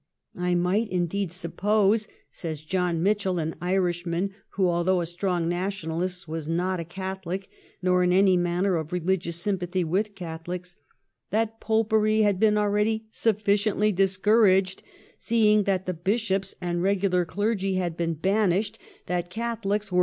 'I 0.49 0.55
might 0.55 0.89
indeed 0.89 1.31
suppose,' 1.31 2.07
says 2.31 2.61
John 2.61 3.03
Mitchel, 3.03 3.37
an 3.37 3.55
Irishman 3.61 4.31
who, 4.55 4.67
although 4.67 4.99
a 4.99 5.05
strong 5.05 5.47
Nationalist, 5.47 6.27
was 6.27 6.47
not 6.47 6.79
a 6.79 6.83
Catholic 6.83 7.49
nor 7.83 8.01
in 8.01 8.11
any 8.11 8.35
manner 8.35 8.77
of 8.77 8.91
religious 8.91 9.37
sympathy 9.37 9.83
with 9.83 10.15
Catholics,' 10.15 10.77
that 11.29 11.59
Popery 11.59 12.23
had 12.23 12.39
been 12.39 12.57
already 12.57 13.05
sufficiently 13.11 13.91
discouraged 13.91 14.81
seeing 15.19 15.65
that 15.65 15.85
the 15.85 15.93
Bishops 15.93 16.55
and 16.59 16.81
regular 16.81 17.23
clergy 17.23 17.75
had 17.75 17.95
been 17.95 18.15
banished; 18.15 18.79
that 19.05 19.29
Catholics 19.29 19.31
were 19.31 19.49
200 19.49 19.49
THE 19.51 19.67
REIGN 19.67 19.75
OF 19.77 19.89
QUEEN 19.91 19.97
ANNE. 19.97 19.99